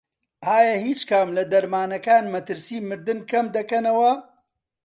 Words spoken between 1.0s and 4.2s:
کام لە دەرمانەکان مەترسی مردن کەمدەکەنەوە؟